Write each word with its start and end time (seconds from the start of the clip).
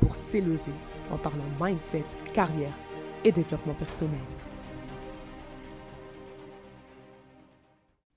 pour 0.00 0.16
s'élever 0.16 0.72
en 1.10 1.18
parlant 1.18 1.44
mindset, 1.60 2.04
carrière 2.32 2.72
et 3.24 3.32
développement 3.32 3.74
personnel. 3.74 4.20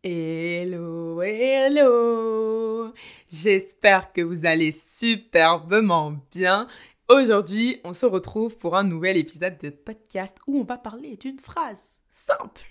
Hello, 0.03 1.21
hello 1.21 2.91
J'espère 3.29 4.11
que 4.13 4.21
vous 4.21 4.45
allez 4.45 4.71
superbement 4.71 6.13
bien. 6.31 6.67
Aujourd'hui, 7.07 7.79
on 7.83 7.93
se 7.93 8.05
retrouve 8.05 8.57
pour 8.57 8.75
un 8.75 8.83
nouvel 8.83 9.17
épisode 9.17 9.57
de 9.59 9.69
podcast 9.69 10.37
où 10.47 10.59
on 10.59 10.63
va 10.63 10.77
parler 10.77 11.17
d'une 11.17 11.39
phrase 11.39 12.01
simple. 12.07 12.63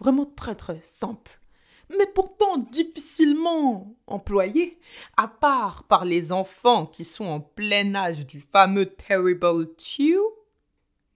Vraiment 0.00 0.26
très 0.26 0.54
très 0.54 0.80
simple. 0.82 1.40
Mais 1.90 2.06
pourtant 2.06 2.56
difficilement 2.56 3.96
employée, 4.06 4.78
à 5.16 5.28
part 5.28 5.84
par 5.84 6.04
les 6.04 6.32
enfants 6.32 6.86
qui 6.86 7.04
sont 7.04 7.26
en 7.26 7.40
plein 7.40 7.94
âge 7.94 8.26
du 8.26 8.40
fameux 8.40 8.86
Terrible 8.86 9.68
Two 9.76 10.20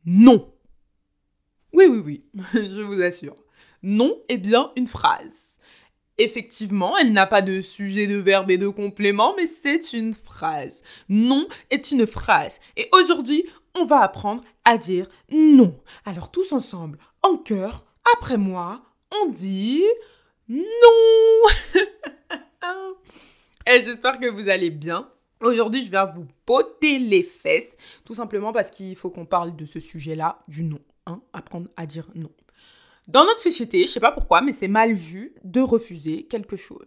Non. 0.05 0.53
Oui, 1.73 1.87
oui, 1.87 2.03
oui, 2.05 2.25
je 2.55 2.81
vous 2.83 3.01
assure. 3.03 3.37
Non 3.83 4.17
est 4.29 4.39
bien 4.39 4.71
une 4.77 4.87
phrase. 4.87 5.59
Effectivement, 6.19 6.99
elle 6.99 7.13
n'a 7.13 7.27
pas 7.27 7.41
de 7.41 7.63
sujet, 7.63 8.07
de 8.07 8.17
verbe 8.17 8.51
et 8.51 8.59
de 8.59 8.69
complément, 8.69 9.35
mais 9.37 9.47
c'est 9.47 9.95
une 9.95 10.13
phrase. 10.13 10.83
Non 11.09 11.47
est 11.71 11.93
une 11.93 12.07
phrase. 12.07 12.61
Et 12.77 12.89
aujourd'hui, 12.93 13.47
on 13.75 13.87
va 13.87 14.01
apprendre 14.01 14.43
à 14.65 14.77
dire 14.77 15.09
non. 15.31 15.81
Alors 16.05 16.31
tous 16.31 16.53
ensemble, 16.53 16.99
en 17.23 17.37
chœur, 17.37 17.87
après 18.15 18.37
moi, 18.37 18.83
on 19.23 19.31
dit 19.31 19.83
non 20.51 21.45
Et 23.67 23.83
j'espère 23.83 24.19
que 24.19 24.29
vous 24.29 24.49
allez 24.49 24.71
bien. 24.71 25.09
Aujourd'hui, 25.41 25.85
je 25.85 25.91
vais 25.91 26.05
vous 26.15 26.27
botter 26.45 26.99
les 26.99 27.23
fesses, 27.23 27.77
tout 28.05 28.15
simplement 28.15 28.53
parce 28.53 28.73
qu'il 28.73 28.97
faut 28.97 29.11
qu'on 29.11 29.27
parle 29.27 29.55
de 29.55 29.65
ce 29.65 29.79
sujet-là, 29.79 30.41
du 30.49 30.65
non. 30.65 30.81
Hein, 31.07 31.23
apprendre 31.33 31.69
à 31.77 31.87
dire 31.87 32.11
non. 32.17 32.33
Dans 33.07 33.25
notre 33.25 33.41
société, 33.41 33.87
je 33.87 33.93
sais 33.93 34.01
pas 34.01 34.13
pourquoi, 34.13 34.41
mais 34.43 34.53
c'est 34.53 34.69
mal 34.69 34.93
vu 34.93 35.35
de 35.45 35.61
refuser 35.61 36.25
quelque 36.25 36.57
chose. 36.57 36.85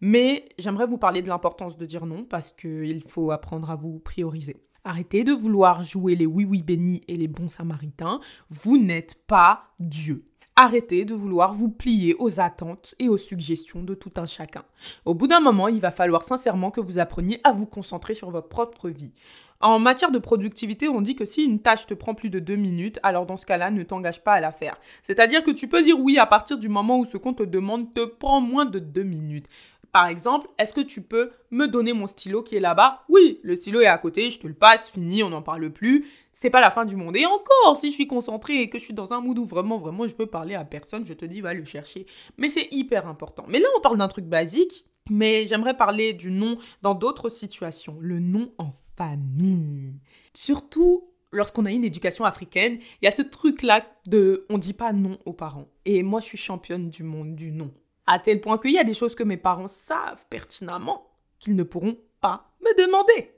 Mais 0.00 0.48
j'aimerais 0.58 0.86
vous 0.86 0.98
parler 0.98 1.22
de 1.22 1.28
l'importance 1.28 1.76
de 1.76 1.86
dire 1.86 2.04
non 2.04 2.24
parce 2.24 2.50
qu'il 2.50 3.02
faut 3.04 3.30
apprendre 3.30 3.70
à 3.70 3.76
vous 3.76 4.00
prioriser. 4.00 4.56
Arrêtez 4.84 5.22
de 5.22 5.32
vouloir 5.32 5.82
jouer 5.82 6.16
les 6.16 6.26
oui-oui 6.26 6.62
bénis 6.62 7.02
et 7.08 7.16
les 7.16 7.28
bons 7.28 7.48
samaritains. 7.48 8.20
Vous 8.48 8.76
n'êtes 8.76 9.24
pas 9.26 9.72
Dieu. 9.78 10.27
Arrêtez 10.60 11.04
de 11.04 11.14
vouloir 11.14 11.54
vous 11.54 11.68
plier 11.68 12.16
aux 12.18 12.40
attentes 12.40 12.96
et 12.98 13.08
aux 13.08 13.16
suggestions 13.16 13.84
de 13.84 13.94
tout 13.94 14.10
un 14.16 14.26
chacun. 14.26 14.64
Au 15.04 15.14
bout 15.14 15.28
d'un 15.28 15.38
moment, 15.38 15.68
il 15.68 15.80
va 15.80 15.92
falloir 15.92 16.24
sincèrement 16.24 16.72
que 16.72 16.80
vous 16.80 16.98
appreniez 16.98 17.40
à 17.44 17.52
vous 17.52 17.64
concentrer 17.64 18.12
sur 18.12 18.32
votre 18.32 18.48
propre 18.48 18.88
vie. 18.88 19.12
En 19.60 19.78
matière 19.78 20.10
de 20.10 20.18
productivité, 20.18 20.88
on 20.88 21.00
dit 21.00 21.14
que 21.14 21.26
si 21.26 21.44
une 21.44 21.60
tâche 21.60 21.86
te 21.86 21.94
prend 21.94 22.12
plus 22.12 22.28
de 22.28 22.40
deux 22.40 22.56
minutes, 22.56 22.98
alors 23.04 23.24
dans 23.24 23.36
ce 23.36 23.46
cas-là, 23.46 23.70
ne 23.70 23.84
t'engage 23.84 24.24
pas 24.24 24.32
à 24.32 24.40
la 24.40 24.50
faire. 24.50 24.76
C'est-à-dire 25.04 25.44
que 25.44 25.52
tu 25.52 25.68
peux 25.68 25.80
dire 25.80 26.00
oui 26.00 26.18
à 26.18 26.26
partir 26.26 26.58
du 26.58 26.68
moment 26.68 26.98
où 26.98 27.04
ce 27.04 27.18
qu'on 27.18 27.34
te 27.34 27.44
demande 27.44 27.94
te 27.94 28.04
prend 28.04 28.40
moins 28.40 28.66
de 28.66 28.80
deux 28.80 29.04
minutes. 29.04 29.46
Par 29.92 30.06
exemple, 30.06 30.48
est-ce 30.58 30.72
que 30.72 30.80
tu 30.80 31.02
peux 31.02 31.30
me 31.50 31.66
donner 31.66 31.92
mon 31.92 32.06
stylo 32.06 32.42
qui 32.42 32.56
est 32.56 32.60
là-bas? 32.60 33.04
Oui, 33.08 33.40
le 33.42 33.56
stylo 33.56 33.80
est 33.80 33.86
à 33.86 33.98
côté, 33.98 34.30
je 34.30 34.38
te 34.38 34.46
le 34.46 34.54
passe, 34.54 34.90
fini, 34.90 35.22
on 35.22 35.30
n'en 35.30 35.42
parle 35.42 35.70
plus. 35.70 36.06
C'est 36.34 36.50
pas 36.50 36.60
la 36.60 36.70
fin 36.70 36.84
du 36.84 36.94
monde. 36.94 37.16
Et 37.16 37.26
encore, 37.26 37.76
si 37.76 37.88
je 37.88 37.94
suis 37.94 38.06
concentrée 38.06 38.60
et 38.60 38.70
que 38.70 38.78
je 38.78 38.84
suis 38.84 38.94
dans 38.94 39.12
un 39.12 39.20
mood 39.20 39.38
où 39.38 39.44
vraiment, 39.44 39.78
vraiment, 39.78 40.06
je 40.06 40.16
veux 40.16 40.26
parler 40.26 40.54
à 40.54 40.64
personne, 40.64 41.06
je 41.06 41.14
te 41.14 41.24
dis, 41.24 41.40
va 41.40 41.54
le 41.54 41.64
chercher. 41.64 42.06
Mais 42.36 42.48
c'est 42.48 42.68
hyper 42.70 43.08
important. 43.08 43.44
Mais 43.48 43.58
là, 43.58 43.66
on 43.76 43.80
parle 43.80 43.98
d'un 43.98 44.08
truc 44.08 44.26
basique, 44.26 44.84
mais 45.10 45.46
j'aimerais 45.46 45.76
parler 45.76 46.12
du 46.12 46.30
non 46.30 46.56
dans 46.82 46.94
d'autres 46.94 47.28
situations. 47.28 47.96
Le 48.00 48.20
non 48.20 48.52
en 48.58 48.72
famille. 48.96 49.94
Surtout 50.34 51.10
lorsqu'on 51.32 51.64
a 51.64 51.70
une 51.70 51.84
éducation 51.84 52.24
africaine, 52.24 52.78
il 53.00 53.04
y 53.04 53.08
a 53.08 53.10
ce 53.10 53.22
truc-là 53.22 53.84
de 54.06 54.46
on 54.48 54.58
dit 54.58 54.72
pas 54.72 54.92
non 54.92 55.18
aux 55.24 55.32
parents. 55.32 55.68
Et 55.84 56.02
moi, 56.02 56.20
je 56.20 56.26
suis 56.26 56.38
championne 56.38 56.90
du 56.90 57.02
monde 57.02 57.34
du 57.34 57.50
non. 57.50 57.72
À 58.10 58.18
tel 58.18 58.40
point 58.40 58.56
qu'il 58.56 58.72
y 58.72 58.78
a 58.78 58.84
des 58.84 58.94
choses 58.94 59.14
que 59.14 59.22
mes 59.22 59.36
parents 59.36 59.68
savent 59.68 60.24
pertinemment 60.30 61.06
qu'ils 61.38 61.54
ne 61.54 61.62
pourront 61.62 61.98
pas 62.22 62.50
me 62.62 62.86
demander. 62.86 63.32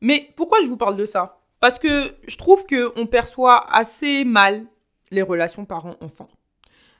Mais 0.00 0.32
pourquoi 0.36 0.60
je 0.62 0.66
vous 0.66 0.76
parle 0.76 0.96
de 0.96 1.06
ça? 1.06 1.40
Parce 1.60 1.78
que 1.78 2.12
je 2.26 2.36
trouve 2.36 2.66
qu'on 2.66 3.06
perçoit 3.06 3.72
assez 3.72 4.24
mal 4.24 4.66
les 5.12 5.22
relations 5.22 5.64
parents-enfants. 5.64 6.28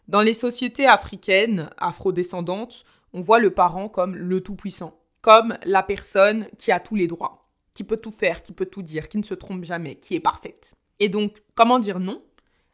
Dans 0.06 0.22
les 0.22 0.34
sociétés 0.34 0.86
africaines, 0.86 1.68
afrodescendantes, 1.78 2.84
on 3.12 3.20
voit 3.20 3.40
le 3.40 3.50
parent 3.50 3.88
comme 3.88 4.14
le 4.14 4.40
tout-puissant, 4.40 4.96
comme 5.20 5.58
la 5.64 5.82
personne 5.82 6.46
qui 6.58 6.70
a 6.70 6.78
tous 6.78 6.94
les 6.94 7.08
droits 7.08 7.46
qui 7.76 7.84
peut 7.84 7.98
tout 7.98 8.10
faire, 8.10 8.42
qui 8.42 8.52
peut 8.52 8.66
tout 8.66 8.82
dire, 8.82 9.08
qui 9.08 9.18
ne 9.18 9.22
se 9.22 9.34
trompe 9.34 9.64
jamais, 9.64 9.96
qui 9.96 10.14
est 10.14 10.20
parfaite. 10.20 10.74
Et 10.98 11.10
donc, 11.10 11.42
comment 11.54 11.78
dire 11.78 12.00
non 12.00 12.22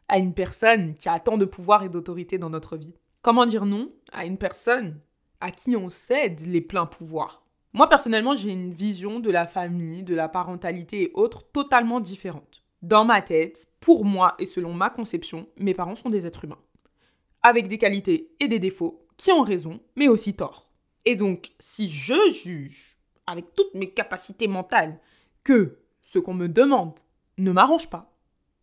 à 0.07 0.17
une 0.17 0.33
personne 0.33 0.95
qui 0.95 1.09
a 1.09 1.19
tant 1.19 1.37
de 1.37 1.45
pouvoir 1.45 1.83
et 1.83 1.89
d'autorité 1.89 2.37
dans 2.37 2.49
notre 2.49 2.77
vie? 2.77 2.95
Comment 3.23 3.45
dire 3.45 3.65
non 3.65 3.89
à 4.11 4.25
une 4.25 4.37
personne 4.37 4.99
à 5.39 5.49
qui 5.49 5.77
on 5.77 5.87
cède 5.87 6.41
les 6.41 6.59
pleins 6.59 6.85
pouvoirs? 6.85 7.45
Moi, 7.71 7.87
personnellement, 7.87 8.35
j'ai 8.35 8.51
une 8.51 8.73
vision 8.73 9.21
de 9.21 9.31
la 9.31 9.47
famille, 9.47 10.03
de 10.03 10.13
la 10.13 10.27
parentalité 10.27 11.03
et 11.03 11.11
autres 11.13 11.49
totalement 11.49 12.01
différente. 12.01 12.65
Dans 12.81 13.05
ma 13.05 13.21
tête, 13.21 13.65
pour 13.79 14.03
moi 14.03 14.35
et 14.39 14.45
selon 14.45 14.73
ma 14.73 14.89
conception, 14.89 15.47
mes 15.57 15.73
parents 15.73 15.95
sont 15.95 16.09
des 16.09 16.27
êtres 16.27 16.43
humains. 16.43 16.59
Avec 17.41 17.69
des 17.69 17.77
qualités 17.77 18.35
et 18.41 18.49
des 18.49 18.59
défauts 18.59 19.07
qui 19.15 19.31
ont 19.31 19.43
raison, 19.43 19.79
mais 19.95 20.09
aussi 20.09 20.35
tort. 20.35 20.69
Et 21.05 21.15
donc, 21.15 21.53
si 21.61 21.87
je 21.87 22.29
juge 22.29 22.97
avec 23.25 23.53
toutes 23.53 23.73
mes 23.73 23.89
capacités 23.89 24.49
mentales, 24.49 24.99
que 25.45 25.79
ce 26.01 26.19
qu'on 26.19 26.33
me 26.33 26.49
demande 26.49 26.99
ne 27.37 27.53
m'arrange 27.53 27.89
pas, 27.89 28.13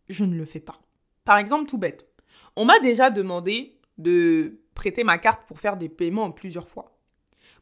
je 0.07 0.23
ne 0.23 0.35
le 0.35 0.45
fais 0.45 0.59
pas. 0.59 0.79
Par 1.25 1.39
exemple, 1.39 1.67
tout 1.67 1.79
bête, 1.79 2.07
on 2.55 2.65
m'a 2.65 2.79
déjà 2.79 3.09
demandé 3.09 3.80
de 4.01 4.61
prêter 4.75 5.03
ma 5.03 5.17
carte 5.17 5.45
pour 5.47 5.59
faire 5.59 5.77
des 5.77 5.89
paiements 5.89 6.31
plusieurs 6.31 6.67
fois. 6.67 6.97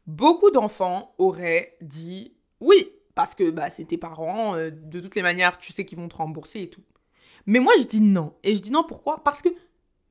Beaucoup 0.07 0.51
d'enfants 0.51 1.13
auraient 1.17 1.77
dit 1.81 2.33
oui, 2.59 2.91
parce 3.15 3.35
que 3.35 3.49
bah, 3.49 3.69
c'est 3.69 3.85
tes 3.85 3.97
parents, 3.97 4.55
euh, 4.55 4.71
de 4.71 4.99
toutes 4.99 5.15
les 5.15 5.21
manières, 5.21 5.57
tu 5.57 5.73
sais 5.73 5.85
qu'ils 5.85 5.97
vont 5.97 6.07
te 6.07 6.15
rembourser 6.15 6.61
et 6.61 6.69
tout. 6.69 6.83
Mais 7.45 7.59
moi, 7.59 7.73
je 7.79 7.85
dis 7.85 8.01
non. 8.01 8.33
Et 8.43 8.55
je 8.55 8.61
dis 8.61 8.71
non 8.71 8.83
pourquoi? 8.87 9.23
Parce 9.23 9.41
que 9.41 9.49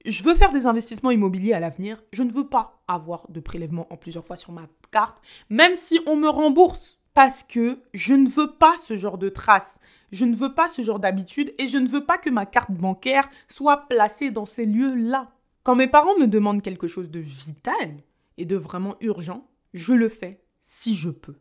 je 0.05 0.23
veux 0.25 0.35
faire 0.35 0.53
des 0.53 0.67
investissements 0.67 1.11
immobiliers 1.11 1.53
à 1.53 1.61
l'avenir. 1.61 2.03
Je 2.13 2.23
ne 2.23 2.33
veux 2.33 2.49
pas 2.49 2.83
avoir 2.89 3.29
de 3.31 3.41
prélèvement 3.41 3.87
en 3.91 3.97
plusieurs 3.97 4.25
fois 4.25 4.37
sur 4.37 4.53
ma 4.53 4.67
carte, 4.91 5.21
même 5.51 5.77
si 5.77 6.01
on 6.07 6.17
me 6.17 6.29
rembourse. 6.29 6.99
Parce 7.15 7.43
que 7.43 7.81
je 7.95 8.15
ne 8.15 8.29
veux 8.29 8.53
pas 8.53 8.77
ce 8.77 8.95
genre 8.95 9.19
de 9.19 9.29
traces. 9.29 9.81
Je 10.13 10.25
ne 10.25 10.37
veux 10.37 10.55
pas 10.55 10.69
ce 10.69 10.83
genre 10.83 11.01
d'habitude 11.01 11.53
et 11.59 11.67
je 11.67 11.79
ne 11.79 11.89
veux 11.89 12.05
pas 12.05 12.17
que 12.17 12.31
ma 12.31 12.47
carte 12.47 12.71
bancaire 12.71 13.29
soit 13.49 13.89
placée 13.89 14.31
dans 14.31 14.47
ces 14.47 14.67
lieux-là. 14.67 15.29
Quand 15.63 15.75
mes 15.75 15.89
parents 15.89 16.17
me 16.19 16.27
demandent 16.27 16.63
quelque 16.63 16.89
chose 16.89 17.11
de 17.11 17.21
vital 17.21 18.03
et 18.37 18.45
de 18.45 18.57
vraiment 18.57 18.97
urgent, 19.01 19.49
je 19.75 19.93
le 19.93 20.09
fais 20.09 20.43
si 20.61 20.95
je 20.95 21.11
peux. 21.11 21.37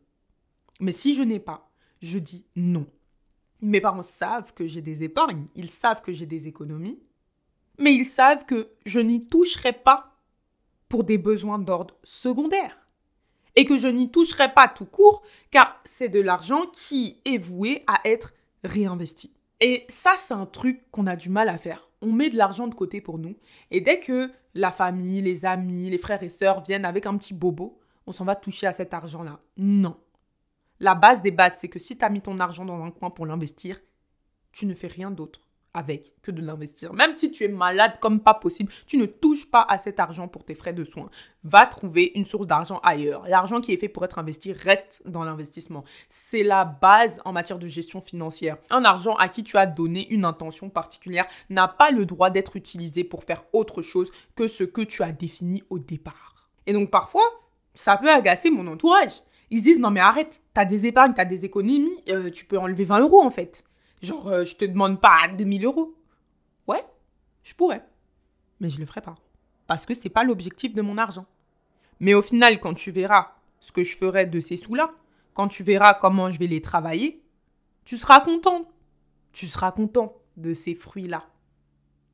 Mais 0.79 0.91
si 0.91 1.13
je 1.13 1.23
n'ai 1.23 1.39
pas, 1.39 1.69
je 2.01 2.19
dis 2.19 2.45
non. 2.55 2.87
Mes 3.61 3.81
parents 3.81 4.03
savent 4.03 4.53
que 4.53 4.67
j'ai 4.67 4.81
des 4.81 5.03
épargnes, 5.03 5.45
ils 5.55 5.69
savent 5.69 6.01
que 6.01 6.11
j'ai 6.11 6.25
des 6.25 6.47
économies, 6.47 6.99
mais 7.79 7.93
ils 7.93 8.05
savent 8.05 8.45
que 8.45 8.69
je 8.85 8.99
n'y 8.99 9.27
toucherai 9.27 9.73
pas 9.73 10.15
pour 10.89 11.03
des 11.03 11.17
besoins 11.17 11.59
d'ordre 11.59 11.95
secondaire. 12.03 12.77
Et 13.55 13.65
que 13.65 13.77
je 13.77 13.87
n'y 13.87 14.11
toucherai 14.11 14.53
pas 14.53 14.67
tout 14.67 14.85
court, 14.85 15.23
car 15.49 15.81
c'est 15.83 16.09
de 16.09 16.21
l'argent 16.21 16.67
qui 16.71 17.19
est 17.25 17.37
voué 17.37 17.83
à 17.87 17.99
être 18.05 18.33
réinvesti. 18.63 19.33
Et 19.59 19.85
ça, 19.89 20.13
c'est 20.15 20.35
un 20.35 20.45
truc 20.45 20.83
qu'on 20.91 21.07
a 21.07 21.15
du 21.15 21.29
mal 21.29 21.49
à 21.49 21.57
faire. 21.57 21.86
On 22.01 22.11
met 22.11 22.29
de 22.29 22.37
l'argent 22.37 22.67
de 22.67 22.75
côté 22.75 23.01
pour 23.01 23.17
nous, 23.17 23.35
et 23.71 23.81
dès 23.81 23.99
que 23.99 24.31
la 24.53 24.71
famille, 24.71 25.21
les 25.21 25.45
amis, 25.45 25.89
les 25.89 25.97
frères 25.97 26.23
et 26.23 26.29
sœurs 26.29 26.63
viennent 26.63 26.85
avec 26.85 27.05
un 27.05 27.17
petit 27.17 27.33
bobo, 27.33 27.79
on 28.05 28.11
s'en 28.11 28.25
va 28.25 28.35
toucher 28.35 28.67
à 28.67 28.73
cet 28.73 28.93
argent-là. 28.93 29.39
Non. 29.57 29.97
La 30.79 30.93
base 30.93 31.21
des 31.21 31.31
bases, 31.31 31.57
c'est 31.57 31.69
que 31.69 31.79
si 31.79 31.97
tu 31.97 32.05
as 32.05 32.09
mis 32.09 32.21
ton 32.21 32.37
argent 32.39 32.65
dans 32.65 32.83
un 32.83 32.91
coin 32.91 33.09
pour 33.09 33.25
l'investir, 33.25 33.79
tu 34.51 34.65
ne 34.65 34.73
fais 34.73 34.87
rien 34.87 35.11
d'autre 35.11 35.46
avec 35.73 36.13
que 36.21 36.31
de 36.31 36.41
l'investir. 36.41 36.93
Même 36.93 37.15
si 37.15 37.31
tu 37.31 37.43
es 37.43 37.47
malade 37.47 37.99
comme 37.99 38.19
pas 38.19 38.33
possible, 38.33 38.71
tu 38.85 38.97
ne 38.97 39.05
touches 39.05 39.49
pas 39.49 39.65
à 39.67 39.77
cet 39.77 39.99
argent 39.99 40.27
pour 40.27 40.43
tes 40.43 40.55
frais 40.55 40.73
de 40.73 40.83
soins. 40.83 41.09
Va 41.43 41.65
trouver 41.65 42.11
une 42.15 42.25
source 42.25 42.47
d'argent 42.47 42.79
ailleurs. 42.83 43.27
L'argent 43.27 43.61
qui 43.61 43.73
est 43.73 43.77
fait 43.77 43.89
pour 43.89 44.03
être 44.03 44.19
investi 44.19 44.53
reste 44.53 45.01
dans 45.05 45.23
l'investissement. 45.23 45.83
C'est 46.09 46.43
la 46.43 46.65
base 46.65 47.21
en 47.25 47.31
matière 47.31 47.59
de 47.59 47.67
gestion 47.67 48.01
financière. 48.01 48.57
Un 48.69 48.85
argent 48.85 49.15
à 49.15 49.27
qui 49.27 49.43
tu 49.43 49.57
as 49.57 49.65
donné 49.65 50.07
une 50.09 50.25
intention 50.25 50.69
particulière 50.69 51.27
n'a 51.49 51.67
pas 51.67 51.91
le 51.91 52.05
droit 52.05 52.29
d'être 52.29 52.55
utilisé 52.55 53.03
pour 53.03 53.23
faire 53.23 53.43
autre 53.53 53.81
chose 53.81 54.11
que 54.35 54.47
ce 54.47 54.63
que 54.63 54.81
tu 54.81 55.03
as 55.03 55.11
défini 55.11 55.63
au 55.69 55.79
départ. 55.79 56.49
Et 56.65 56.73
donc 56.73 56.89
parfois, 56.89 57.23
ça 57.73 57.97
peut 57.97 58.11
agacer 58.11 58.49
mon 58.49 58.67
entourage. 58.67 59.21
Ils 59.49 59.61
disent 59.61 59.79
non 59.79 59.91
mais 59.91 60.01
arrête, 60.01 60.41
t'as 60.53 60.65
des 60.65 60.87
épargnes, 60.87 61.13
t'as 61.13 61.25
des 61.25 61.45
économies, 61.45 62.03
euh, 62.09 62.29
tu 62.29 62.45
peux 62.45 62.57
enlever 62.57 62.83
20 62.83 62.99
euros 62.99 63.21
en 63.21 63.29
fait. 63.29 63.63
Genre, 64.01 64.27
euh, 64.27 64.45
je 64.45 64.55
te 64.55 64.65
demande 64.65 65.01
pas 65.01 65.27
2000 65.27 65.65
euros. 65.65 65.95
Ouais, 66.67 66.83
je 67.43 67.53
pourrais. 67.55 67.85
Mais 68.59 68.69
je 68.69 68.79
le 68.79 68.85
ferai 68.85 69.01
pas. 69.01 69.15
Parce 69.65 69.85
que 69.85 69.93
c'est 69.93 70.09
pas 70.09 70.23
l'objectif 70.23 70.73
de 70.73 70.81
mon 70.81 70.97
argent. 70.97 71.25
Mais 71.99 72.13
au 72.13 72.21
final, 72.21 72.59
quand 72.59 72.73
tu 72.73 72.91
verras 72.91 73.35
ce 73.59 73.71
que 73.71 73.83
je 73.83 73.97
ferai 73.97 74.25
de 74.25 74.39
ces 74.39 74.55
sous-là, 74.55 74.91
quand 75.33 75.47
tu 75.47 75.63
verras 75.63 75.93
comment 75.93 76.31
je 76.31 76.39
vais 76.39 76.47
les 76.47 76.61
travailler, 76.61 77.23
tu 77.85 77.97
seras 77.97 78.21
content. 78.21 78.65
Tu 79.31 79.47
seras 79.47 79.71
content 79.71 80.15
de 80.35 80.53
ces 80.53 80.75
fruits-là, 80.75 81.25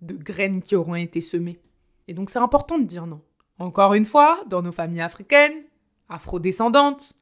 de 0.02 0.16
graines 0.16 0.62
qui 0.62 0.76
auront 0.76 0.96
été 0.96 1.22
semées. 1.22 1.60
Et 2.08 2.14
donc 2.14 2.30
c'est 2.30 2.40
important 2.40 2.78
de 2.78 2.84
dire 2.84 3.06
non. 3.06 3.22
Encore 3.60 3.94
une 3.94 4.06
fois, 4.06 4.44
dans 4.48 4.62
nos 4.62 4.72
familles 4.72 5.02
africaines, 5.02 5.64
afrodescendantes, 6.10 7.14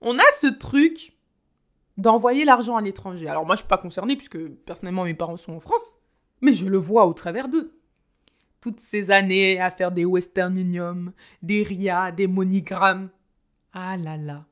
on 0.00 0.18
a 0.18 0.30
ce 0.38 0.46
truc 0.46 1.15
d'envoyer 1.96 2.44
l'argent 2.44 2.76
à 2.76 2.82
l'étranger. 2.82 3.28
Alors 3.28 3.46
moi, 3.46 3.54
je 3.54 3.60
suis 3.60 3.68
pas 3.68 3.78
concernée 3.78 4.16
puisque 4.16 4.38
personnellement, 4.38 5.04
mes 5.04 5.14
parents 5.14 5.36
sont 5.36 5.54
en 5.54 5.60
France, 5.60 5.96
mais 6.40 6.52
je 6.52 6.66
le 6.66 6.78
vois 6.78 7.06
au 7.06 7.14
travers 7.14 7.48
d'eux. 7.48 7.78
Toutes 8.60 8.80
ces 8.80 9.10
années 9.10 9.60
à 9.60 9.70
faire 9.70 9.92
des 9.92 10.04
Western 10.04 10.56
Union, 10.56 11.12
des 11.42 11.62
RIA, 11.62 12.12
des 12.12 12.26
monigrammes. 12.26 13.10
Ah 13.72 13.96
là 13.96 14.16
là. 14.16 14.46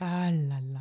Ah 0.00 0.30
là 0.30 0.60
là. 0.72 0.80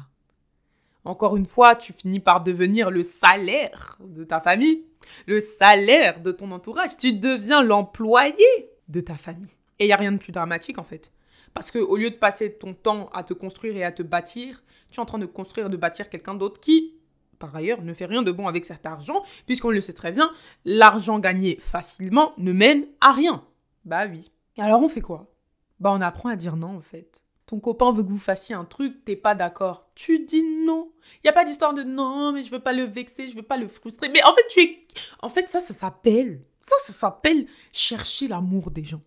Encore 1.05 1.35
une 1.35 1.45
fois, 1.45 1.75
tu 1.75 1.91
finis 1.91 2.19
par 2.19 2.43
devenir 2.43 2.89
le 2.89 3.03
salaire 3.03 3.97
de 3.99 4.23
ta 4.23 4.39
famille, 4.39 4.85
le 5.27 5.41
salaire 5.41 6.21
de 6.21 6.31
ton 6.31 6.51
entourage. 6.51 6.95
Tu 6.97 7.13
deviens 7.13 7.61
l'employé 7.61 8.45
de 8.87 9.01
ta 9.01 9.15
famille. 9.15 9.51
Et 9.79 9.85
il 9.85 9.87
n'y 9.87 9.93
a 9.93 9.97
rien 9.97 10.11
de 10.11 10.17
plus 10.17 10.31
dramatique 10.31 10.77
en 10.77 10.83
fait. 10.83 11.11
Parce 11.53 11.71
que 11.71 11.79
au 11.79 11.97
lieu 11.97 12.09
de 12.09 12.15
passer 12.15 12.53
ton 12.53 12.73
temps 12.73 13.09
à 13.13 13.23
te 13.23 13.33
construire 13.33 13.75
et 13.77 13.83
à 13.83 13.91
te 13.91 14.03
bâtir, 14.03 14.63
tu 14.89 14.97
es 14.97 14.99
en 14.99 15.05
train 15.05 15.19
de 15.19 15.25
construire 15.25 15.67
et 15.67 15.69
de 15.69 15.77
bâtir 15.77 16.09
quelqu'un 16.09 16.33
d'autre 16.33 16.59
qui, 16.59 16.95
par 17.39 17.55
ailleurs, 17.55 17.81
ne 17.81 17.93
fait 17.93 18.05
rien 18.05 18.21
de 18.21 18.31
bon 18.31 18.47
avec 18.47 18.65
cet 18.65 18.85
argent, 18.85 19.23
puisqu'on 19.45 19.69
le 19.69 19.81
sait 19.81 19.93
très 19.93 20.11
bien, 20.11 20.31
l'argent 20.65 21.19
gagné 21.19 21.57
facilement 21.59 22.33
ne 22.37 22.53
mène 22.53 22.85
à 23.01 23.11
rien. 23.11 23.43
Bah 23.85 24.05
oui. 24.07 24.31
Et 24.57 24.61
alors 24.61 24.81
on 24.81 24.87
fait 24.87 25.01
quoi? 25.01 25.31
Bah 25.79 25.91
on 25.93 26.01
apprend 26.01 26.29
à 26.29 26.35
dire 26.35 26.55
non 26.55 26.77
en 26.77 26.81
fait. 26.81 27.23
Ton 27.45 27.59
copain 27.59 27.91
veut 27.91 28.03
que 28.03 28.09
vous 28.09 28.17
fassiez 28.17 28.55
un 28.55 28.63
truc, 28.63 29.03
t'es 29.03 29.17
pas 29.17 29.35
d'accord. 29.35 29.89
Tu 29.95 30.19
dis 30.19 30.43
non. 30.65 30.91
Il 31.23 31.27
y 31.27 31.29
a 31.29 31.33
pas 31.33 31.43
d'histoire 31.43 31.73
de 31.73 31.83
non, 31.83 32.31
mais 32.31 32.41
je 32.41 32.51
veux 32.51 32.61
pas 32.61 32.71
le 32.71 32.85
vexer, 32.85 33.27
je 33.27 33.35
veux 33.35 33.43
pas 33.43 33.57
le 33.57 33.67
frustrer. 33.67 34.07
Mais 34.09 34.23
en 34.23 34.33
fait, 34.33 34.47
tu 34.49 34.61
es 34.61 34.87
en 35.21 35.29
fait 35.29 35.49
ça 35.49 35.59
ça 35.59 35.73
s'appelle 35.73 36.41
ça 36.61 36.75
ça 36.79 36.93
s'appelle 36.93 37.45
chercher 37.73 38.27
l'amour 38.27 38.71
des 38.71 38.83
gens. 38.83 39.01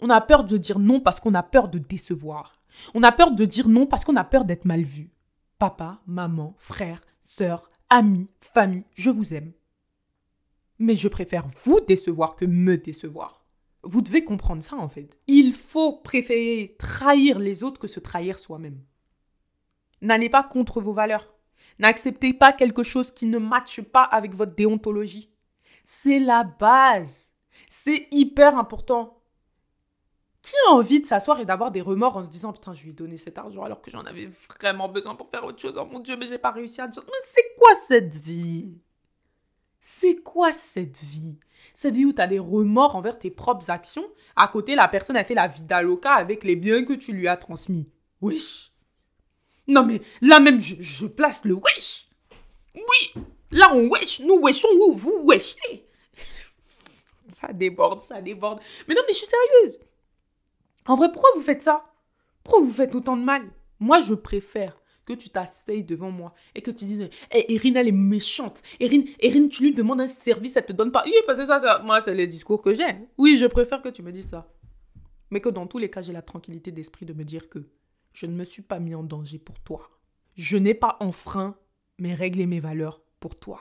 On 0.00 0.10
a 0.10 0.20
peur 0.20 0.44
de 0.44 0.56
dire 0.56 0.78
non 0.78 1.00
parce 1.00 1.20
qu'on 1.20 1.34
a 1.34 1.42
peur 1.42 1.68
de 1.68 1.78
décevoir. 1.78 2.60
On 2.94 3.02
a 3.02 3.12
peur 3.12 3.30
de 3.30 3.44
dire 3.44 3.68
non 3.68 3.86
parce 3.86 4.04
qu'on 4.04 4.16
a 4.16 4.24
peur 4.24 4.44
d'être 4.44 4.64
mal 4.64 4.82
vu. 4.82 5.10
Papa, 5.58 6.00
maman, 6.06 6.54
frère, 6.58 7.02
sœur, 7.22 7.70
amis, 7.90 8.28
famille, 8.40 8.84
je 8.94 9.10
vous 9.10 9.34
aime. 9.34 9.52
Mais 10.78 10.94
je 10.94 11.08
préfère 11.08 11.46
vous 11.64 11.80
décevoir 11.80 12.34
que 12.34 12.44
me 12.44 12.76
décevoir. 12.76 13.44
Vous 13.84 14.00
devez 14.00 14.24
comprendre 14.24 14.62
ça 14.62 14.76
en 14.76 14.88
fait. 14.88 15.10
Il 15.26 15.52
faut 15.52 15.92
préférer 15.98 16.74
trahir 16.78 17.38
les 17.38 17.62
autres 17.62 17.80
que 17.80 17.86
se 17.86 18.00
trahir 18.00 18.38
soi-même. 18.38 18.80
N'allez 20.00 20.28
pas 20.28 20.42
contre 20.42 20.80
vos 20.80 20.92
valeurs. 20.92 21.32
N'acceptez 21.78 22.34
pas 22.34 22.52
quelque 22.52 22.82
chose 22.82 23.10
qui 23.10 23.26
ne 23.26 23.38
matche 23.38 23.82
pas 23.82 24.04
avec 24.04 24.34
votre 24.34 24.54
déontologie. 24.54 25.30
C'est 25.84 26.18
la 26.18 26.44
base. 26.44 27.30
C'est 27.68 28.08
hyper 28.10 28.56
important. 28.56 29.13
Qui 30.44 30.52
a 30.68 30.72
envie 30.72 31.00
de 31.00 31.06
s'asseoir 31.06 31.40
et 31.40 31.46
d'avoir 31.46 31.70
des 31.70 31.80
remords 31.80 32.18
en 32.18 32.24
se 32.24 32.28
disant 32.28 32.52
putain, 32.52 32.74
je 32.74 32.82
lui 32.82 32.90
ai 32.90 32.92
donné 32.92 33.16
cet 33.16 33.38
argent 33.38 33.62
alors 33.62 33.80
que 33.80 33.90
j'en 33.90 34.02
avais 34.02 34.28
vraiment 34.50 34.90
besoin 34.90 35.14
pour 35.14 35.30
faire 35.30 35.42
autre 35.42 35.58
chose. 35.58 35.72
Oh 35.80 35.86
mon 35.86 36.00
dieu, 36.00 36.18
mais 36.18 36.26
j'ai 36.26 36.36
pas 36.36 36.50
réussi 36.50 36.82
à 36.82 36.86
dire. 36.86 37.02
Mais 37.06 37.12
c'est 37.24 37.54
quoi 37.58 37.74
cette 37.74 38.14
vie? 38.16 38.76
C'est 39.80 40.16
quoi 40.16 40.52
cette 40.52 40.98
vie? 40.98 41.38
Cette 41.72 41.94
vie 41.96 42.04
où 42.04 42.12
tu 42.12 42.28
des 42.28 42.38
remords 42.38 42.94
envers 42.94 43.18
tes 43.18 43.30
propres 43.30 43.70
actions? 43.70 44.04
À 44.36 44.46
côté, 44.48 44.74
la 44.74 44.86
personne 44.86 45.16
a 45.16 45.24
fait 45.24 45.32
la 45.32 45.48
vie 45.48 45.62
d'Aloca 45.62 46.12
avec 46.12 46.44
les 46.44 46.56
biens 46.56 46.84
que 46.84 46.92
tu 46.92 47.14
lui 47.14 47.26
as 47.26 47.38
transmis. 47.38 47.88
Wesh 48.20 48.70
Non 49.66 49.82
mais 49.82 50.02
là 50.20 50.40
même, 50.40 50.60
je, 50.60 51.06
place 51.06 51.46
le 51.46 51.54
wesh 51.54 52.10
Oui 52.74 53.24
Là 53.50 53.72
on 53.72 53.88
wesh, 53.88 54.20
nous 54.20 54.42
weshons, 54.42 54.68
vous, 54.76 54.92
vous 54.92 55.24
weshez? 55.24 55.88
Ça 57.28 57.50
déborde, 57.50 58.02
ça 58.02 58.20
déborde. 58.20 58.60
Mais 58.86 58.94
non 58.94 59.00
mais 59.06 59.14
je 59.14 59.18
suis 59.18 59.26
sérieuse 59.26 59.80
en 60.86 60.94
vrai, 60.96 61.10
pourquoi 61.10 61.30
vous 61.34 61.42
faites 61.42 61.62
ça? 61.62 61.84
Pourquoi 62.42 62.62
vous 62.62 62.72
faites 62.72 62.94
autant 62.94 63.16
de 63.16 63.22
mal? 63.22 63.42
Moi, 63.80 64.00
je 64.00 64.14
préfère 64.14 64.80
que 65.04 65.12
tu 65.12 65.30
t'asseyes 65.30 65.84
devant 65.84 66.10
moi 66.10 66.34
et 66.54 66.62
que 66.62 66.70
tu 66.70 66.84
dises 66.84 67.02
Hé, 67.30 67.44
eh, 67.48 67.54
Erin, 67.54 67.74
elle 67.74 67.88
est 67.88 67.92
méchante. 67.92 68.62
Erin, 68.80 69.02
Erin, 69.20 69.48
tu 69.48 69.62
lui 69.62 69.74
demandes 69.74 70.00
un 70.00 70.06
service, 70.06 70.56
elle 70.56 70.66
te 70.66 70.72
donne 70.72 70.92
pas. 70.92 71.02
Oui, 71.06 71.14
parce 71.26 71.38
que 71.38 71.46
ça, 71.46 71.58
ça 71.58 71.80
moi, 71.84 72.00
c'est 72.00 72.14
les 72.14 72.26
discours 72.26 72.62
que 72.62 72.74
j'ai. 72.74 72.84
Oui, 73.18 73.36
je 73.36 73.46
préfère 73.46 73.82
que 73.82 73.88
tu 73.88 74.02
me 74.02 74.12
dises 74.12 74.28
ça. 74.28 74.50
Mais 75.30 75.40
que 75.40 75.48
dans 75.48 75.66
tous 75.66 75.78
les 75.78 75.90
cas, 75.90 76.02
j'ai 76.02 76.12
la 76.12 76.22
tranquillité 76.22 76.70
d'esprit 76.70 77.06
de 77.06 77.12
me 77.12 77.24
dire 77.24 77.48
que 77.48 77.66
je 78.12 78.26
ne 78.26 78.34
me 78.34 78.44
suis 78.44 78.62
pas 78.62 78.78
mis 78.78 78.94
en 78.94 79.02
danger 79.02 79.38
pour 79.38 79.58
toi. 79.60 79.90
Je 80.36 80.56
n'ai 80.56 80.74
pas 80.74 80.96
enfreint 81.00 81.56
mes 81.98 82.14
règles 82.14 82.40
et 82.40 82.46
mes 82.46 82.60
valeurs 82.60 83.02
pour 83.20 83.38
toi. 83.38 83.60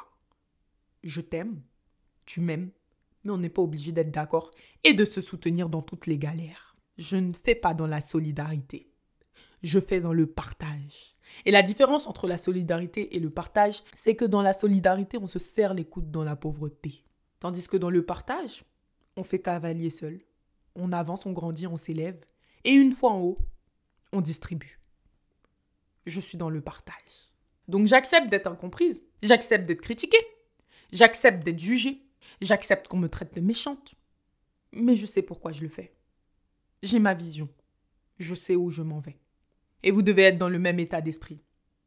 Je 1.04 1.22
t'aime, 1.22 1.62
tu 2.26 2.42
m'aimes, 2.42 2.72
mais 3.24 3.32
on 3.32 3.38
n'est 3.38 3.50
pas 3.50 3.62
obligé 3.62 3.92
d'être 3.92 4.12
d'accord 4.12 4.52
et 4.84 4.94
de 4.94 5.06
se 5.06 5.22
soutenir 5.22 5.70
dans 5.70 5.82
toutes 5.82 6.08
les 6.08 6.18
galères 6.18 6.73
je 6.98 7.18
ne 7.18 7.34
fais 7.34 7.56
pas 7.56 7.74
dans 7.74 7.88
la 7.88 8.02
solidarité. 8.02 8.92
Je 9.62 9.80
fais 9.80 10.00
dans 10.00 10.14
le 10.14 10.28
partage. 10.28 11.16
Et 11.46 11.52
la 11.52 11.64
différence 11.64 12.08
entre 12.08 12.28
la 12.28 12.38
solidarité 12.38 13.16
et 13.16 13.20
le 13.20 13.30
partage, 13.30 13.84
c'est 13.96 14.16
que 14.16 14.26
dans 14.26 14.42
la 14.42 14.54
solidarité, 14.54 15.18
on 15.18 15.28
se 15.28 15.40
serre 15.40 15.74
les 15.74 15.86
coudes 15.86 16.12
dans 16.12 16.24
la 16.24 16.36
pauvreté. 16.36 17.04
Tandis 17.40 17.68
que 17.68 17.78
dans 17.78 17.90
le 17.90 18.06
partage, 18.06 18.64
on 19.18 19.24
fait 19.24 19.42
cavalier 19.42 19.90
seul. 19.90 20.22
On 20.76 20.92
avance, 20.92 21.26
on 21.26 21.32
grandit, 21.32 21.68
on 21.68 21.78
s'élève. 21.78 22.20
Et 22.64 22.72
une 22.72 22.92
fois 22.92 23.12
en 23.12 23.22
haut, 23.22 23.40
on 24.12 24.22
distribue. 24.22 24.80
Je 26.06 26.20
suis 26.20 26.38
dans 26.38 26.50
le 26.50 26.62
partage. 26.62 26.94
Donc 27.68 27.88
j'accepte 27.88 28.30
d'être 28.30 28.48
incomprise. 28.48 29.04
J'accepte 29.22 29.68
d'être 29.68 29.82
critiquée. 29.82 30.26
J'accepte 30.92 31.44
d'être 31.44 31.60
jugée. 31.60 32.02
J'accepte 32.42 32.88
qu'on 32.88 32.98
me 32.98 33.10
traite 33.10 33.34
de 33.34 33.42
méchante. 33.42 33.96
Mais 34.72 34.96
je 34.96 35.06
sais 35.06 35.22
pourquoi 35.22 35.52
je 35.52 35.64
le 35.64 35.70
fais. 35.70 35.96
J'ai 36.84 37.00
ma 37.00 37.14
vision. 37.14 37.48
Je 38.18 38.36
sais 38.36 38.58
où 38.58 38.70
je 38.70 38.82
m'en 38.82 39.00
vais. 39.00 39.18
Et 39.84 39.92
vous 39.92 40.02
devez 40.02 40.24
être 40.24 40.38
dans 40.38 40.50
le 40.50 40.60
même 40.60 40.80
état 40.80 41.00
d'esprit. 41.00 41.40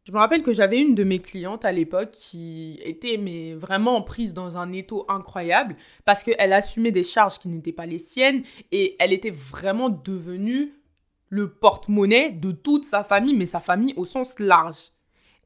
Je 0.04 0.12
me 0.12 0.16
rappelle 0.16 0.42
que 0.42 0.54
j'avais 0.54 0.80
une 0.80 0.94
de 0.94 1.04
mes 1.04 1.20
clientes 1.20 1.66
à 1.66 1.72
l'époque 1.72 2.12
qui 2.12 2.80
était 2.82 3.18
mais 3.18 3.52
vraiment 3.52 4.00
prise 4.00 4.32
dans 4.32 4.56
un 4.56 4.72
étau 4.72 5.04
incroyable 5.08 5.76
parce 6.06 6.22
qu'elle 6.22 6.52
assumait 6.52 6.92
des 6.92 7.02
charges 7.02 7.38
qui 7.38 7.48
n'étaient 7.48 7.72
pas 7.72 7.84
les 7.84 7.98
siennes 7.98 8.42
et 8.72 8.96
elle 8.98 9.12
était 9.12 9.30
vraiment 9.30 9.90
devenue 9.90 10.72
le 11.28 11.50
porte-monnaie 11.50 12.30
de 12.30 12.52
toute 12.52 12.84
sa 12.84 13.04
famille, 13.04 13.34
mais 13.34 13.46
sa 13.46 13.60
famille 13.60 13.92
au 13.96 14.06
sens 14.06 14.38
large. 14.38 14.92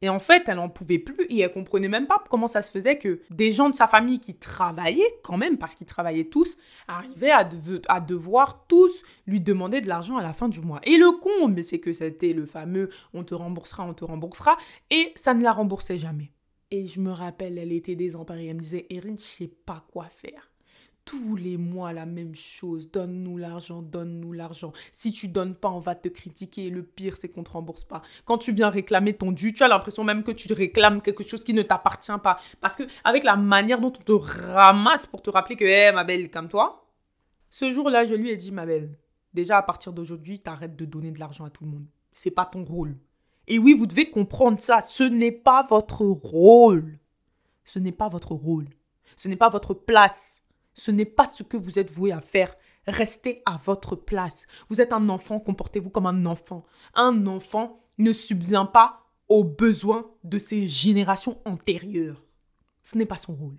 Et 0.02 0.08
en 0.08 0.18
fait, 0.18 0.48
elle 0.48 0.56
n'en 0.56 0.70
pouvait 0.70 0.98
plus 0.98 1.26
et 1.28 1.40
elle 1.40 1.52
comprenait 1.52 1.88
même 1.88 2.06
pas 2.06 2.22
comment 2.30 2.46
ça 2.46 2.62
se 2.62 2.70
faisait 2.70 2.96
que 2.96 3.20
des 3.30 3.52
gens 3.52 3.68
de 3.68 3.74
sa 3.74 3.86
famille 3.86 4.18
qui 4.18 4.34
travaillaient 4.34 5.18
quand 5.22 5.36
même, 5.36 5.58
parce 5.58 5.74
qu'ils 5.74 5.86
travaillaient 5.86 6.24
tous, 6.24 6.56
arrivaient 6.88 7.30
à, 7.30 8.00
devoir 8.00 8.64
tous 8.66 9.02
lui 9.26 9.40
demander 9.40 9.82
de 9.82 9.88
l'argent 9.88 10.16
à 10.16 10.22
la 10.22 10.32
fin 10.32 10.48
du 10.48 10.60
mois. 10.60 10.80
Et 10.84 10.96
le 10.96 11.12
comble, 11.12 11.62
c'est 11.62 11.80
que 11.80 11.92
c'était 11.92 12.32
le 12.32 12.46
fameux 12.46 12.88
on 13.12 13.24
te 13.24 13.34
remboursera, 13.34 13.84
on 13.84 13.94
te 13.94 14.04
remboursera, 14.04 14.56
et 14.90 15.12
ça 15.16 15.34
ne 15.34 15.42
la 15.42 15.52
remboursait 15.52 15.98
jamais. 15.98 16.32
Et 16.70 16.86
je 16.86 17.00
me 17.00 17.10
rappelle, 17.10 17.58
elle 17.58 17.72
était 17.72 17.96
désemparée. 17.96 18.46
Elle 18.46 18.56
me 18.56 18.60
disait, 18.60 18.86
Erin, 18.90 19.16
je 19.16 19.22
sais 19.22 19.50
pas 19.66 19.84
quoi 19.92 20.06
faire 20.06 20.49
tous 21.04 21.36
les 21.36 21.56
mois 21.56 21.92
la 21.92 22.06
même 22.06 22.34
chose. 22.34 22.90
Donne-nous 22.90 23.36
l'argent, 23.36 23.82
donne-nous 23.82 24.32
l'argent. 24.32 24.72
Si 24.92 25.12
tu 25.12 25.28
donnes 25.28 25.54
pas, 25.54 25.70
on 25.70 25.78
va 25.78 25.94
te 25.94 26.08
critiquer. 26.08 26.70
le 26.70 26.82
pire, 26.82 27.16
c'est 27.16 27.28
qu'on 27.28 27.42
te 27.42 27.50
rembourse 27.50 27.84
pas. 27.84 28.02
Quand 28.24 28.38
tu 28.38 28.52
viens 28.52 28.70
réclamer 28.70 29.14
ton 29.16 29.32
dû, 29.32 29.52
tu 29.52 29.62
as 29.62 29.68
l'impression 29.68 30.04
même 30.04 30.22
que 30.22 30.32
tu 30.32 30.52
réclames 30.52 31.02
quelque 31.02 31.24
chose 31.24 31.44
qui 31.44 31.54
ne 31.54 31.62
t'appartient 31.62 32.12
pas. 32.22 32.38
Parce 32.60 32.76
que 32.76 32.84
avec 33.04 33.24
la 33.24 33.36
manière 33.36 33.80
dont 33.80 33.92
on 33.98 34.02
te 34.02 34.12
ramasse 34.12 35.06
pour 35.06 35.22
te 35.22 35.30
rappeler 35.30 35.56
que, 35.56 35.64
hé, 35.64 35.92
ma 35.92 36.04
belle, 36.04 36.30
comme 36.30 36.48
toi. 36.48 36.86
Ce 37.48 37.72
jour-là, 37.72 38.04
je 38.04 38.14
lui 38.14 38.30
ai 38.30 38.36
dit, 38.36 38.52
ma 38.52 38.66
belle, 38.66 38.96
déjà 39.34 39.58
à 39.58 39.62
partir 39.62 39.92
d'aujourd'hui, 39.92 40.40
t'arrêtes 40.40 40.76
de 40.76 40.84
donner 40.84 41.10
de 41.10 41.18
l'argent 41.18 41.44
à 41.44 41.50
tout 41.50 41.64
le 41.64 41.70
monde. 41.70 41.86
C'est 42.12 42.30
pas 42.30 42.46
ton 42.46 42.64
rôle. 42.64 42.96
Et 43.48 43.58
oui, 43.58 43.74
vous 43.74 43.86
devez 43.86 44.10
comprendre 44.10 44.60
ça. 44.60 44.80
Ce 44.80 45.02
n'est 45.02 45.32
pas 45.32 45.64
votre 45.68 46.02
rôle. 46.02 46.98
Ce 47.64 47.78
n'est 47.78 47.92
pas 47.92 48.08
votre 48.08 48.32
rôle. 48.32 48.68
Ce 49.16 49.28
n'est 49.28 49.36
pas 49.36 49.48
votre 49.48 49.74
place. 49.74 50.42
Ce 50.74 50.90
n'est 50.90 51.04
pas 51.04 51.26
ce 51.26 51.42
que 51.42 51.56
vous 51.56 51.78
êtes 51.78 51.90
voué 51.90 52.12
à 52.12 52.20
faire. 52.20 52.54
Restez 52.86 53.42
à 53.46 53.56
votre 53.56 53.96
place. 53.96 54.46
Vous 54.68 54.80
êtes 54.80 54.92
un 54.92 55.08
enfant, 55.08 55.38
comportez-vous 55.38 55.90
comme 55.90 56.06
un 56.06 56.26
enfant. 56.26 56.64
Un 56.94 57.26
enfant 57.26 57.80
ne 57.98 58.12
subvient 58.12 58.66
pas 58.72 59.06
aux 59.28 59.44
besoins 59.44 60.10
de 60.24 60.38
ses 60.38 60.66
générations 60.66 61.40
antérieures. 61.44 62.24
Ce 62.82 62.96
n'est 62.96 63.06
pas 63.06 63.18
son 63.18 63.34
rôle. 63.34 63.58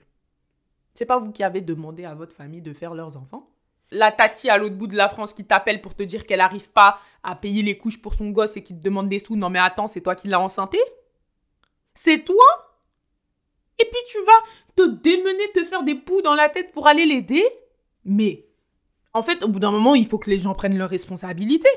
C'est 0.94 1.06
pas 1.06 1.20
vous 1.20 1.32
qui 1.32 1.44
avez 1.44 1.62
demandé 1.62 2.04
à 2.04 2.16
votre 2.16 2.36
famille 2.36 2.62
de 2.62 2.74
faire 2.74 2.94
leurs 2.94 3.16
enfants. 3.16 3.50
La 3.92 4.12
tati 4.12 4.50
à 4.50 4.58
l'autre 4.58 4.76
bout 4.76 4.88
de 4.88 4.96
la 4.96 5.10
France 5.10 5.34
qui 5.34 5.46
t'appelle 5.46 5.82
pour 5.82 5.96
te 5.96 6.04
dire 6.04 6.24
qu'elle 6.24 6.40
n'arrive 6.40 6.70
pas 6.72 6.96
à 7.24 7.36
payer 7.36 7.62
les 7.62 7.78
couches 7.78 8.02
pour 8.02 8.14
son 8.14 8.30
gosse 8.30 8.58
et 8.58 8.64
qui 8.64 8.74
te 8.74 8.84
demande 8.84 9.10
des 9.10 9.20
sous. 9.20 9.36
Non 9.36 9.50
mais 9.50 9.60
attends, 9.60 9.88
c'est 9.88 10.02
toi 10.02 10.16
qui 10.16 10.28
l'as 10.28 10.40
enceinté? 10.40 10.80
C'est 11.94 12.24
toi? 12.24 12.71
Et 13.82 13.86
puis 13.86 14.02
tu 14.06 14.18
vas 14.20 14.76
te 14.76 14.88
démener, 15.02 15.52
te 15.54 15.64
faire 15.66 15.84
des 15.84 15.96
poux 15.96 16.22
dans 16.22 16.36
la 16.36 16.50
tête 16.50 16.72
pour 16.72 16.88
aller 16.88 17.06
l'aider. 17.06 17.44
Mais 18.06 18.46
en 19.14 19.24
fait, 19.24 19.44
au 19.44 19.48
bout 19.48 19.60
d'un 19.60 19.72
moment, 19.72 19.96
il 19.96 20.06
faut 20.06 20.20
que 20.20 20.30
les 20.30 20.38
gens 20.38 20.54
prennent 20.54 20.78
leurs 20.78 20.90
responsabilités. 20.90 21.70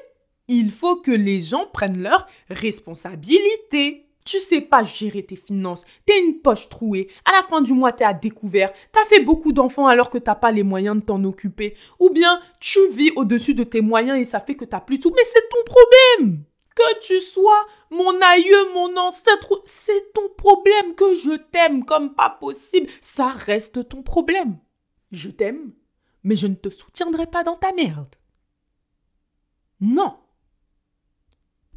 Il 0.49 0.71
faut 0.71 0.97
que 0.97 1.11
les 1.11 1.41
gens 1.41 1.67
prennent 1.73 2.03
leurs 2.03 2.27
responsabilités. 2.51 4.07
Tu 4.27 4.39
sais 4.39 4.61
pas 4.61 4.83
gérer 4.83 5.23
tes 5.25 5.37
finances, 5.37 5.85
t'es 6.07 6.19
une 6.19 6.41
poche 6.41 6.71
trouée, 6.71 7.11
à 7.27 7.33
la 7.33 7.43
fin 7.43 7.61
du 7.61 7.75
mois 7.75 7.93
t'es 7.93 8.05
à 8.05 8.15
découvert, 8.15 8.73
t'as 8.91 9.05
fait 9.05 9.21
beaucoup 9.21 9.53
d'enfants 9.53 9.87
alors 9.87 10.09
que 10.09 10.17
t'as 10.17 10.35
pas 10.35 10.51
les 10.51 10.63
moyens 10.63 10.97
de 10.97 11.03
t'en 11.03 11.23
occuper, 11.25 11.77
ou 12.01 12.09
bien 12.09 12.41
tu 12.59 12.79
vis 12.89 13.11
au-dessus 13.17 13.53
de 13.53 13.65
tes 13.65 13.83
moyens 13.83 14.19
et 14.19 14.25
ça 14.25 14.41
fait 14.41 14.55
que 14.55 14.65
t'as 14.65 14.81
plus 14.81 14.97
de 14.97 15.11
mais 15.11 15.25
c'est 15.25 15.47
ton 15.51 15.59
problème 15.67 16.43
Que 16.75 16.99
tu 17.01 17.21
sois 17.21 17.67
mon 17.91 18.21
aïeux, 18.21 18.73
mon 18.75 18.97
ancêtre, 18.97 19.61
c'est 19.63 20.13
ton 20.13 20.29
problème 20.31 20.95
que 20.95 21.15
je 21.15 21.37
t'aime 21.37 21.85
comme 21.85 22.15
pas 22.15 22.31
possible, 22.31 22.91
ça 23.01 23.29
reste 23.29 23.89
ton 23.89 24.03
problème. 24.03 24.59
Je 25.13 25.31
t'aime, 25.31 25.73
mais 26.25 26.35
je 26.35 26.49
ne 26.49 26.57
te 26.57 26.71
soutiendrai 26.71 27.27
pas 27.27 27.45
dans 27.45 27.57
ta 27.57 27.73
merde. 27.73 28.15
Non. 29.81 30.19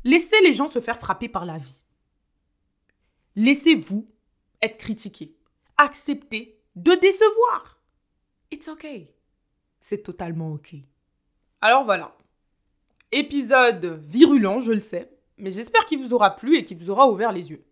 Laissez 0.03 0.39
les 0.41 0.53
gens 0.53 0.69
se 0.69 0.79
faire 0.79 0.99
frapper 0.99 1.29
par 1.29 1.45
la 1.45 1.57
vie. 1.57 1.81
Laissez-vous 3.35 4.09
être 4.61 4.77
critiqué. 4.77 5.37
Acceptez 5.77 6.59
de 6.75 6.93
décevoir. 6.95 7.79
It's 8.49 8.67
okay. 8.67 9.13
C'est 9.81 10.01
totalement 10.01 10.53
ok. 10.53 10.75
Alors 11.61 11.83
voilà. 11.83 12.16
Épisode 13.13 14.01
virulent, 14.03 14.59
je 14.59 14.73
le 14.73 14.81
sais, 14.81 15.09
mais 15.37 15.49
j'espère 15.49 15.85
qu'il 15.85 15.99
vous 15.99 16.13
aura 16.13 16.35
plu 16.35 16.57
et 16.57 16.65
qu'il 16.65 16.77
vous 16.77 16.89
aura 16.89 17.09
ouvert 17.09 17.31
les 17.31 17.51
yeux. 17.51 17.63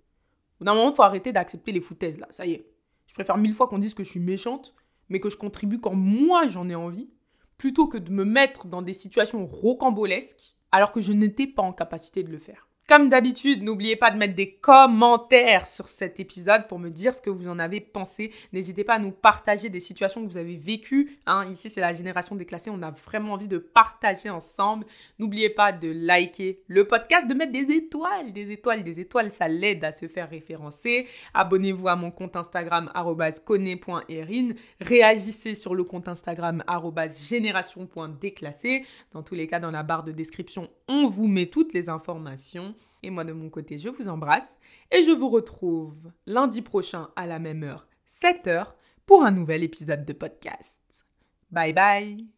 Au 0.61 0.63
d'un 0.63 0.73
moment, 0.73 0.91
il 0.91 0.95
faut 0.95 1.03
arrêter 1.03 1.33
d'accepter 1.33 1.73
les 1.73 1.81
foutaises 1.81 2.17
là, 2.17 2.27
ça 2.31 2.45
y 2.45 2.53
est. 2.53 2.71
Je 3.05 3.13
préfère 3.13 3.37
mille 3.37 3.53
fois 3.53 3.67
qu'on 3.67 3.77
dise 3.77 3.93
que 3.93 4.05
je 4.05 4.09
suis 4.09 4.21
méchante, 4.21 4.73
mais 5.09 5.19
que 5.19 5.29
je 5.29 5.35
contribue 5.35 5.79
quand 5.79 5.93
moi 5.93 6.47
j'en 6.47 6.69
ai 6.69 6.75
envie, 6.75 7.09
plutôt 7.57 7.87
que 7.87 7.97
de 7.97 8.11
me 8.11 8.23
mettre 8.23 8.67
dans 8.67 8.81
des 8.81 8.93
situations 8.93 9.45
rocambolesques 9.45 10.55
alors 10.71 10.93
que 10.93 11.01
je 11.01 11.11
n'étais 11.11 11.47
pas 11.47 11.63
en 11.63 11.73
capacité 11.73 12.23
de 12.23 12.31
le 12.31 12.37
faire. 12.37 12.64
Comme 12.87 13.09
d'habitude, 13.09 13.63
n'oubliez 13.63 13.95
pas 13.95 14.11
de 14.11 14.17
mettre 14.17 14.35
des 14.35 14.51
commentaires 14.51 15.65
sur 15.65 15.87
cet 15.87 16.19
épisode 16.19 16.67
pour 16.67 16.77
me 16.77 16.91
dire 16.91 17.15
ce 17.15 17.21
que 17.21 17.31
vous 17.31 17.47
en 17.47 17.57
avez 17.57 17.81
pensé. 17.81 18.31
N'hésitez 18.53 18.83
pas 18.83 18.93
à 18.93 18.99
nous 18.99 19.09
partager 19.09 19.69
des 19.69 19.79
situations 19.79 20.23
que 20.23 20.31
vous 20.31 20.37
avez 20.37 20.55
vécues. 20.55 21.17
Hein. 21.25 21.47
Ici, 21.51 21.71
c'est 21.71 21.81
la 21.81 21.93
génération 21.93 22.35
déclassée. 22.35 22.69
On 22.69 22.83
a 22.83 22.91
vraiment 22.91 23.33
envie 23.33 23.47
de 23.47 23.57
partager 23.57 24.29
ensemble. 24.29 24.85
N'oubliez 25.17 25.49
pas 25.49 25.71
de 25.71 25.89
liker 25.91 26.61
le 26.67 26.85
podcast, 26.85 27.27
de 27.27 27.33
mettre 27.33 27.51
des 27.51 27.71
étoiles. 27.71 28.31
Des 28.33 28.51
étoiles, 28.51 28.83
des 28.83 28.99
étoiles, 28.99 29.31
ça 29.31 29.47
l'aide 29.47 29.83
à 29.83 29.91
se 29.91 30.07
faire 30.07 30.29
référencer. 30.29 31.07
Abonnez-vous 31.33 31.87
à 31.87 31.95
mon 31.95 32.11
compte 32.11 32.35
Instagram 32.35 32.91
@cone.erin. 33.45 34.49
Réagissez 34.79 35.55
sur 35.55 35.73
le 35.73 35.85
compte 35.85 36.07
Instagram 36.07 36.63
génération.déclassé. 37.27 38.85
Dans 39.11 39.23
tous 39.23 39.33
les 39.33 39.47
cas, 39.47 39.59
dans 39.59 39.71
la 39.71 39.81
barre 39.81 40.03
de 40.03 40.11
description, 40.11 40.69
on 40.87 41.07
vous 41.07 41.27
met 41.27 41.47
toutes 41.47 41.73
les 41.73 41.89
informations. 41.89 42.74
Et 43.03 43.09
moi 43.09 43.23
de 43.23 43.33
mon 43.33 43.49
côté, 43.49 43.77
je 43.77 43.89
vous 43.89 44.07
embrasse 44.07 44.59
et 44.91 45.03
je 45.03 45.11
vous 45.11 45.29
retrouve 45.29 46.11
lundi 46.25 46.61
prochain 46.61 47.09
à 47.15 47.25
la 47.25 47.39
même 47.39 47.63
heure, 47.63 47.87
7h, 48.09 48.73
pour 49.05 49.23
un 49.23 49.31
nouvel 49.31 49.63
épisode 49.63 50.05
de 50.05 50.13
podcast. 50.13 51.05
Bye 51.51 51.73
bye 51.73 52.34